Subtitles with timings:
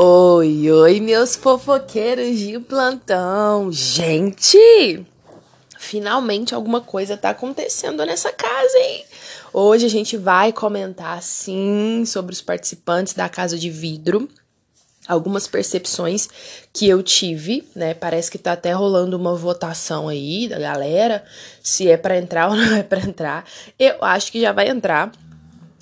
[0.00, 3.72] Oi, oi, meus fofoqueiros de plantão.
[3.72, 5.04] Gente,
[5.76, 9.04] finalmente alguma coisa tá acontecendo nessa casa, hein?
[9.52, 14.28] Hoje a gente vai comentar, sim, sobre os participantes da Casa de Vidro.
[15.08, 16.28] Algumas percepções
[16.72, 17.92] que eu tive, né?
[17.92, 21.24] Parece que tá até rolando uma votação aí da galera,
[21.60, 23.44] se é para entrar ou não é para entrar.
[23.76, 25.10] Eu acho que já vai entrar.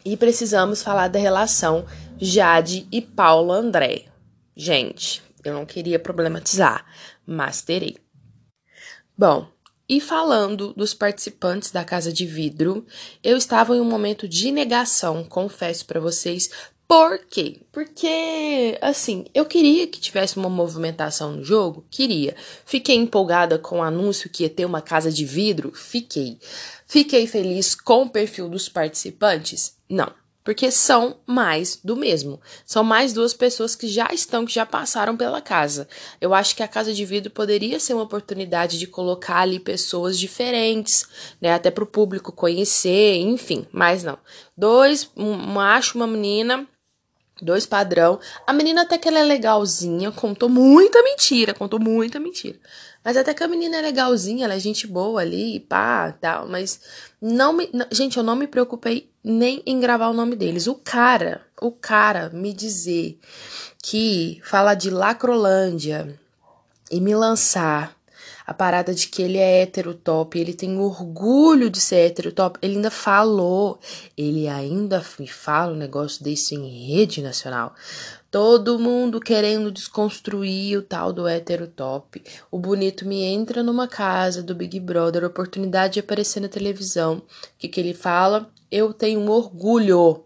[0.07, 1.85] E precisamos falar da relação
[2.19, 4.07] Jade e Paulo André.
[4.57, 6.87] Gente, eu não queria problematizar,
[7.27, 7.99] mas terei.
[9.17, 9.47] Bom,
[9.87, 12.87] e falando dos participantes da Casa de Vidro,
[13.23, 16.51] eu estava em um momento de negação, confesso para vocês.
[16.89, 17.61] Por quê?
[17.71, 22.35] Porque, assim, eu queria que tivesse uma movimentação no jogo, queria.
[22.65, 26.39] Fiquei empolgada com o anúncio que ia ter uma casa de vidro, fiquei.
[26.87, 29.77] Fiquei feliz com o perfil dos participantes?
[29.87, 32.41] Não porque são mais do mesmo.
[32.65, 35.89] São mais duas pessoas que já estão, que já passaram pela casa.
[36.21, 40.17] Eu acho que a casa de vidro poderia ser uma oportunidade de colocar ali pessoas
[40.17, 41.05] diferentes,
[41.41, 41.53] né?
[41.53, 43.67] Até para o público conhecer, enfim.
[43.73, 44.17] Mas não.
[44.57, 46.65] Dois, um macho, uma menina.
[47.41, 48.19] Dois padrão.
[48.47, 52.59] A menina até que ela é legalzinha, contou muita mentira, contou muita mentira.
[53.05, 56.49] Mas até que a menina é legalzinha, ela é gente boa ali, pá, tal.
[56.49, 56.81] Mas
[57.21, 57.69] não me.
[57.73, 60.67] Não, gente, eu não me preocupei nem em gravar o nome deles.
[60.67, 63.19] O cara, o cara me dizer
[63.83, 66.19] que fala de Lacrolândia
[66.91, 67.96] e me lançar
[68.47, 72.59] a parada de que ele é hétero top, ele tem orgulho de ser hétero top,
[72.63, 73.81] ele ainda falou,
[74.17, 77.75] ele ainda me fala um negócio desse em rede nacional.
[78.31, 82.23] Todo mundo querendo desconstruir o tal do hétero top.
[82.51, 87.17] O bonito me entra numa casa do Big Brother, oportunidade de aparecer na televisão.
[87.17, 87.23] O
[87.59, 88.51] que, que ele fala?
[88.71, 90.25] Eu tenho um orgulho.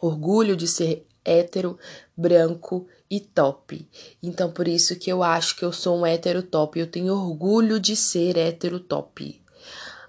[0.00, 1.78] Orgulho de ser hétero,
[2.16, 3.88] branco e top.
[4.22, 6.78] Então, por isso que eu acho que eu sou um hétero top.
[6.78, 9.40] Eu tenho orgulho de ser hétero top.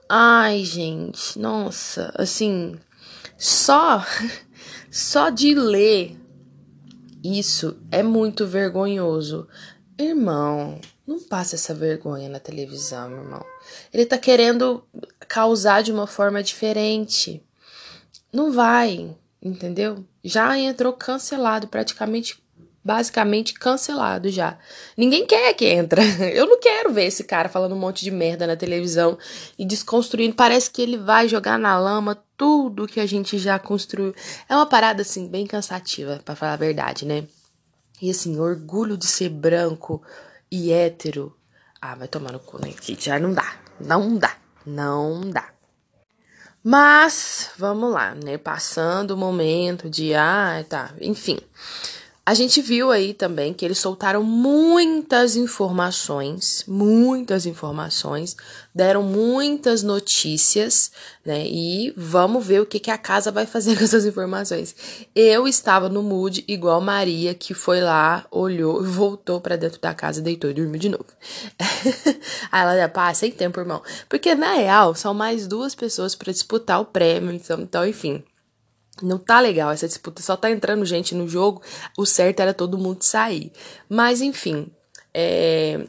[0.07, 2.79] Ai, gente, nossa, assim,
[3.37, 4.03] só
[4.89, 6.17] só de ler
[7.23, 9.47] isso é muito vergonhoso.
[9.97, 13.45] Irmão, não passa essa vergonha na televisão, irmão.
[13.93, 14.83] Ele tá querendo
[15.27, 17.43] causar de uma forma diferente.
[18.31, 20.05] Não vai, entendeu?
[20.23, 22.41] Já entrou cancelado, praticamente
[22.83, 24.57] basicamente cancelado já.
[24.97, 26.01] Ninguém quer que entra.
[26.33, 29.17] Eu não quero ver esse cara falando um monte de merda na televisão
[29.57, 30.35] e desconstruindo.
[30.35, 34.15] Parece que ele vai jogar na lama tudo que a gente já construiu.
[34.47, 37.25] É uma parada assim bem cansativa, para falar a verdade, né?
[38.01, 40.01] E assim, orgulho de ser branco
[40.49, 41.35] e hétero.
[41.81, 42.73] Ah, vai tomar no cu, né?
[42.97, 43.55] Já não dá.
[43.79, 44.35] Não dá.
[44.65, 45.49] Não dá.
[46.63, 48.37] Mas, vamos lá, né?
[48.37, 51.37] Passando o momento de, ah, tá, enfim.
[52.29, 58.37] A gente viu aí também que eles soltaram muitas informações, muitas informações,
[58.71, 60.91] deram muitas notícias,
[61.25, 61.43] né?
[61.47, 64.75] E vamos ver o que, que a casa vai fazer com essas informações.
[65.15, 70.21] Eu estava no mood igual Maria, que foi lá, olhou, voltou para dentro da casa,
[70.21, 71.07] deitou e dormiu de novo.
[72.51, 73.81] aí ela, pá, sem tempo, irmão.
[74.07, 78.23] Porque na real, são mais duas pessoas para disputar o prêmio, então, então enfim.
[79.01, 81.61] Não tá legal essa disputa, só tá entrando gente no jogo.
[81.97, 83.51] O certo era todo mundo sair.
[83.87, 84.71] Mas enfim,
[85.13, 85.87] é...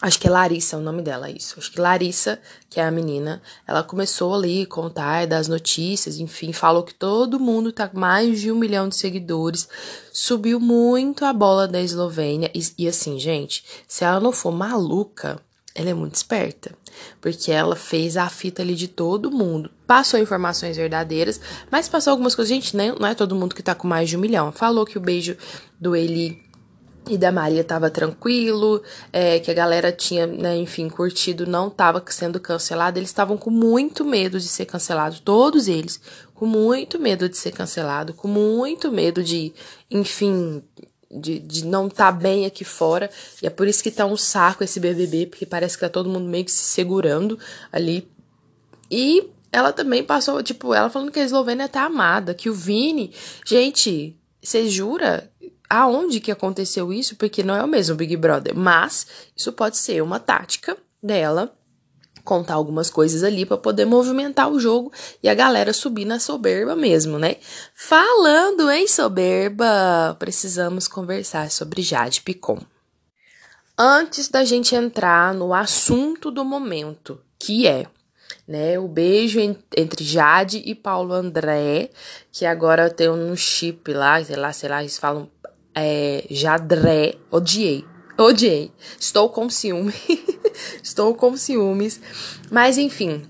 [0.00, 1.54] acho que é Larissa o nome dela, isso.
[1.58, 6.52] Acho que Larissa, que é a menina, ela começou ali a contar das notícias, enfim,
[6.52, 9.68] falou que todo mundo tá com mais de um milhão de seguidores,
[10.12, 12.50] subiu muito a bola da Eslovênia.
[12.54, 15.40] E, e assim, gente, se ela não for maluca,
[15.74, 16.72] ela é muito esperta,
[17.20, 19.70] porque ela fez a fita ali de todo mundo.
[19.86, 22.48] Passou informações verdadeiras, mas passou algumas coisas.
[22.48, 24.52] Gente, não é todo mundo que tá com mais de um milhão.
[24.52, 25.36] Falou que o beijo
[25.80, 26.40] do Eli
[27.08, 32.02] e da Maria tava tranquilo, é, que a galera tinha, né, enfim, curtido, não tava
[32.06, 32.98] sendo cancelado.
[32.98, 36.00] Eles estavam com muito medo de ser cancelado, todos eles,
[36.34, 39.52] com muito medo de ser cancelado, com muito medo de,
[39.90, 40.62] enfim,
[41.14, 43.10] de, de não estar tá bem aqui fora.
[43.42, 46.08] E é por isso que tá um saco esse BBB, porque parece que tá todo
[46.08, 47.38] mundo meio que se segurando
[47.72, 48.08] ali.
[48.90, 53.12] E ela também passou, tipo, ela falando que a Eslovênia tá amada, que o Vini.
[53.46, 55.30] Gente, você jura?
[55.70, 57.16] Aonde que aconteceu isso?
[57.16, 58.54] Porque não é o mesmo Big Brother.
[58.54, 59.06] Mas
[59.36, 61.54] isso pode ser uma tática dela
[62.24, 64.90] contar algumas coisas ali para poder movimentar o jogo
[65.22, 67.36] e a galera subir na soberba mesmo, né?
[67.74, 72.58] Falando em soberba, precisamos conversar sobre Jade Picon.
[73.76, 77.86] Antes da gente entrar no assunto do momento, que é
[78.46, 78.78] né?
[78.78, 81.90] O beijo entre Jade e Paulo André,
[82.30, 85.30] que agora tem um chip lá, sei lá, sei lá, eles falam
[85.74, 87.84] é, Jadré, odiei.
[88.16, 88.70] Odiei.
[88.98, 89.94] Estou com ciúme.
[90.82, 92.00] Estou com ciúmes.
[92.50, 93.22] Mas enfim,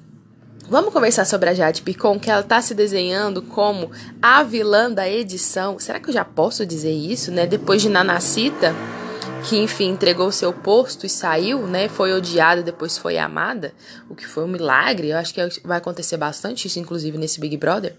[0.66, 3.90] Vamos conversar sobre a Jade Picon, que ela tá se desenhando como
[4.22, 5.78] a vilã da edição.
[5.78, 7.46] Será que eu já posso dizer isso, né?
[7.46, 8.74] Depois de Nanacita,
[9.44, 11.86] que enfim entregou seu posto e saiu, né?
[11.86, 13.74] Foi odiada, depois foi amada,
[14.08, 15.10] o que foi um milagre.
[15.10, 17.94] Eu acho que vai acontecer bastante isso, inclusive nesse Big Brother.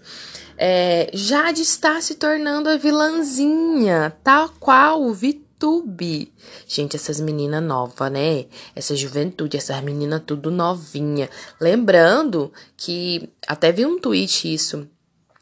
[0.58, 6.32] É, Jade está se tornando a vilãzinha, tal qual o Vitor YouTube.
[6.68, 8.46] Gente, essas meninas novas, né?
[8.74, 11.28] Essa juventude, essas meninas tudo novinha.
[11.60, 14.88] Lembrando que até vi um tweet isso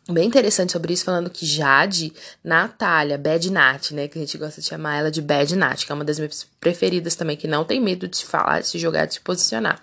[0.08, 2.12] bem interessante sobre isso, falando que Jade,
[2.42, 4.06] Natália, Bad Nat, né?
[4.06, 6.46] Que a gente gosta de chamar ela de Bad Nat, que é uma das minhas
[6.60, 9.82] preferidas também, que não tem medo de se falar, de se jogar, de se posicionar.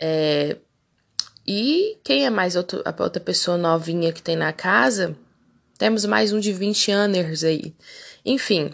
[0.00, 0.56] É,
[1.46, 5.14] e quem é mais outro, a outra pessoa novinha que tem na casa?
[5.78, 7.74] Temos mais um de 20 anos aí.
[8.24, 8.72] Enfim,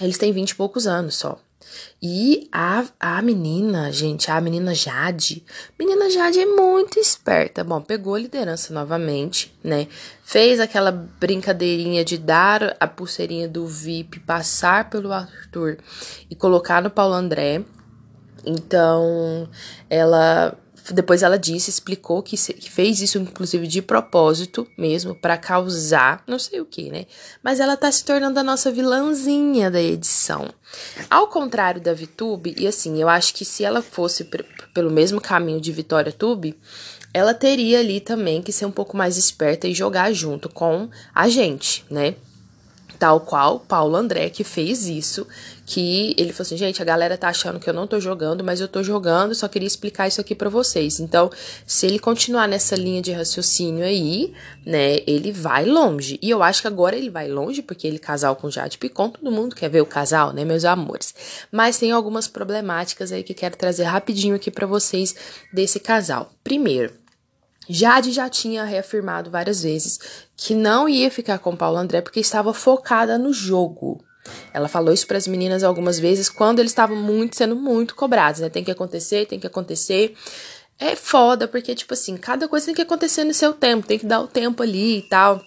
[0.00, 1.38] eles têm vinte e poucos anos só.
[2.00, 5.44] E a, a menina, gente, a menina Jade,
[5.78, 7.64] menina Jade é muito esperta.
[7.64, 9.88] Bom, pegou a liderança novamente, né?
[10.22, 15.78] Fez aquela brincadeirinha de dar a pulseirinha do VIP, passar pelo Arthur
[16.30, 17.64] e colocar no Paulo André.
[18.44, 19.48] Então,
[19.90, 20.56] ela
[20.92, 26.22] depois ela disse, explicou que, se, que fez isso inclusive de propósito mesmo para causar,
[26.26, 27.06] não sei o que, né?
[27.42, 30.48] Mas ela tá se tornando a nossa vilãzinha da edição.
[31.10, 34.28] Ao contrário da Vitube, e assim, eu acho que se ela fosse
[34.74, 36.58] pelo mesmo caminho de Vitória Tube,
[37.12, 41.28] ela teria ali também que ser um pouco mais esperta e jogar junto com a
[41.28, 42.14] gente, né?
[42.98, 45.26] Tal qual Paulo André, que fez isso,
[45.66, 48.60] que ele falou assim, gente, a galera tá achando que eu não tô jogando, mas
[48.60, 51.00] eu tô jogando, só queria explicar isso aqui para vocês.
[51.00, 51.30] Então,
[51.66, 54.32] se ele continuar nessa linha de raciocínio aí,
[54.64, 56.18] né, ele vai longe.
[56.22, 59.30] E eu acho que agora ele vai longe, porque ele casal com Jade Picon, todo
[59.30, 61.14] mundo quer ver o casal, né, meus amores.
[61.50, 65.14] Mas tem algumas problemáticas aí que quero trazer rapidinho aqui para vocês
[65.52, 66.32] desse casal.
[66.44, 66.92] Primeiro,
[67.68, 69.98] Jade já tinha reafirmado várias vezes
[70.36, 74.00] que não ia ficar com Paulo André porque estava focada no jogo.
[74.52, 78.40] Ela falou isso para as meninas algumas vezes quando eles estavam muito sendo muito cobrados,
[78.40, 78.48] né?
[78.48, 80.14] Tem que acontecer, tem que acontecer.
[80.78, 84.06] É foda porque tipo assim, cada coisa tem que acontecer no seu tempo, tem que
[84.06, 85.42] dar o tempo ali e tal.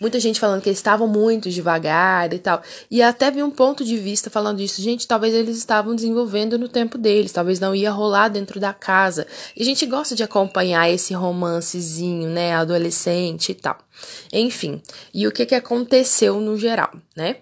[0.00, 2.62] Muita gente falando que eles estavam muito devagar e tal.
[2.90, 4.82] E até vi um ponto de vista falando isso.
[4.82, 7.32] Gente, talvez eles estavam desenvolvendo no tempo deles.
[7.32, 9.26] Talvez não ia rolar dentro da casa.
[9.56, 12.54] E a gente gosta de acompanhar esse romancezinho, né?
[12.54, 13.78] Adolescente e tal.
[14.32, 14.82] Enfim.
[15.12, 17.36] E o que, que aconteceu no geral, né?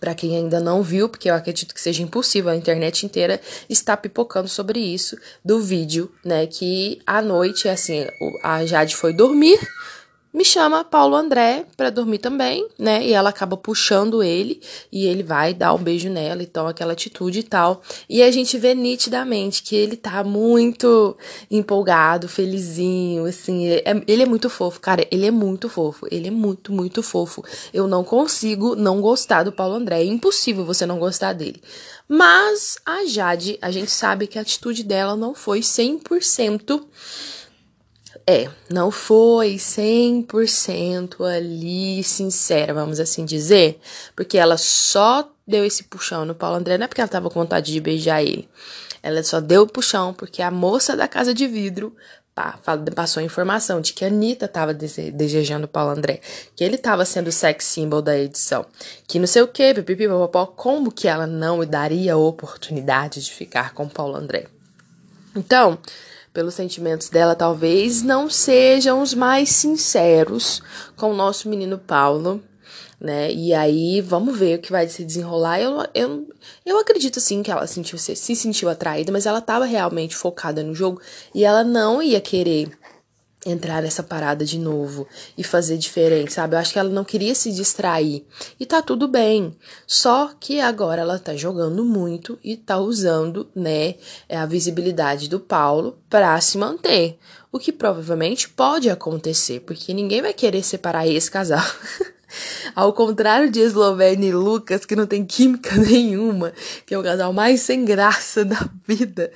[0.00, 3.96] Para quem ainda não viu, porque eu acredito que seja impossível, a internet inteira está
[3.96, 6.46] pipocando sobre isso, do vídeo, né?
[6.46, 8.06] Que à noite, assim,
[8.42, 9.58] a Jade foi dormir,
[10.36, 13.02] me chama Paulo André para dormir também, né?
[13.02, 14.60] E ela acaba puxando ele
[14.92, 17.80] e ele vai dar um beijo nela, então aquela atitude e tal.
[18.06, 21.16] E a gente vê nitidamente que ele tá muito
[21.50, 23.66] empolgado, felizinho, assim.
[23.66, 25.08] Ele é, ele é muito fofo, cara.
[25.10, 26.06] Ele é muito fofo.
[26.10, 27.42] Ele é muito, muito fofo.
[27.72, 30.02] Eu não consigo não gostar do Paulo André.
[30.02, 31.62] É impossível você não gostar dele.
[32.06, 36.82] Mas a Jade, a gente sabe que a atitude dela não foi 100%
[38.26, 43.78] é, não foi 100% ali sincera, vamos assim dizer,
[44.16, 47.38] porque ela só deu esse puxão no Paulo André, não é porque ela tava com
[47.38, 48.48] vontade de beijar ele.
[49.00, 51.94] Ela só deu o puxão porque a moça da casa de vidro
[52.34, 52.58] pá,
[52.94, 56.20] passou a informação de que a Anitta tava desejando o Paulo André,
[56.56, 58.66] que ele tava sendo o sex symbol da edição,
[59.06, 63.32] que não sei o que, pipipi, popopó, como que ela não daria a oportunidade de
[63.32, 64.48] ficar com o Paulo André.
[65.36, 65.78] Então,
[66.36, 70.60] pelos sentimentos dela, talvez não sejam os mais sinceros
[70.94, 72.42] com o nosso menino Paulo,
[73.00, 73.32] né?
[73.32, 75.58] E aí, vamos ver o que vai se desenrolar.
[75.58, 76.28] Eu, eu,
[76.66, 80.74] eu acredito sim que ela sentiu, se sentiu atraída, mas ela estava realmente focada no
[80.74, 81.00] jogo
[81.34, 82.68] e ela não ia querer
[83.46, 85.06] entrar nessa parada de novo
[85.38, 86.54] e fazer diferente, sabe?
[86.54, 88.26] Eu acho que ela não queria se distrair.
[88.58, 89.56] E tá tudo bem.
[89.86, 93.94] Só que agora ela tá jogando muito e tá usando, né,
[94.28, 97.18] a visibilidade do Paulo para se manter.
[97.52, 101.64] O que provavelmente pode acontecer, porque ninguém vai querer separar esse casal.
[102.74, 106.52] Ao contrário de Eslovênia e Lucas, que não tem química nenhuma,
[106.84, 109.30] que é o casal mais sem graça da vida,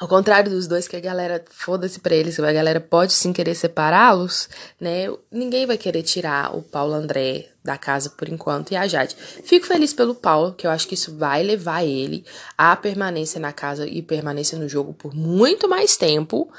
[0.00, 3.54] ao contrário dos dois, que a galera, foda-se pra eles, a galera pode sim querer
[3.54, 4.48] separá-los,
[4.80, 5.06] né?
[5.30, 9.16] Ninguém vai querer tirar o Paulo André da casa por enquanto e a Jade.
[9.44, 12.24] Fico feliz pelo Paulo, que eu acho que isso vai levar ele
[12.58, 16.50] à permanência na casa e permanência no jogo por muito mais tempo,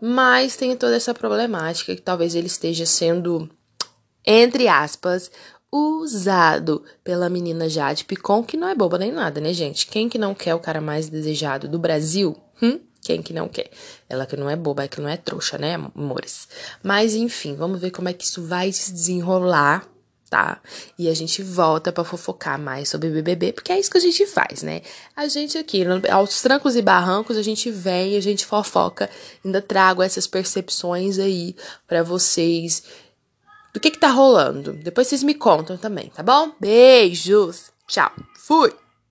[0.00, 3.50] mas tem toda essa problemática que talvez ele esteja sendo,
[4.26, 5.30] entre aspas,
[5.70, 9.86] usado pela menina Jade Picon, que não é boba nem nada, né, gente?
[9.86, 12.34] Quem que não quer o cara mais desejado do Brasil?
[12.62, 12.80] Hum?
[13.00, 13.70] Quem que não quer?
[14.08, 16.48] Ela que não é boba, é que não é trouxa, né, amores?
[16.82, 19.88] Mas enfim, vamos ver como é que isso vai se desenrolar,
[20.28, 20.60] tá?
[20.98, 24.26] E a gente volta para fofocar mais sobre BBB, porque é isso que a gente
[24.26, 24.82] faz, né?
[25.16, 29.08] A gente aqui, aos trancos e barrancos, a gente vem, a gente fofoca,
[29.44, 32.82] ainda trago essas percepções aí para vocês
[33.72, 34.72] do que que tá rolando.
[34.72, 36.52] Depois vocês me contam também, tá bom?
[36.60, 37.70] Beijos.
[37.86, 38.10] Tchau.
[38.36, 38.87] Fui.